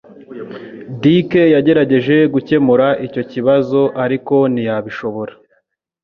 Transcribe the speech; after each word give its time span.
Dick 1.01 1.29
yagerageje 1.55 2.15
gukemura 2.33 2.87
icyo 3.07 3.21
kibazo 3.31 3.81
ariko 4.03 4.35
ntiyabishobora 4.53 5.33